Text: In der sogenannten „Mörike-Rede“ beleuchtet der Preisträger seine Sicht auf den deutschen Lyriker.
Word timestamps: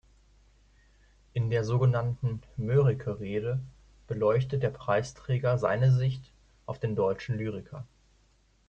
In 1.33 1.51
der 1.51 1.63
sogenannten 1.63 2.41
„Mörike-Rede“ 2.57 3.59
beleuchtet 4.07 4.63
der 4.63 4.71
Preisträger 4.71 5.59
seine 5.59 5.91
Sicht 5.91 6.31
auf 6.65 6.79
den 6.79 6.95
deutschen 6.95 7.37
Lyriker. 7.37 7.85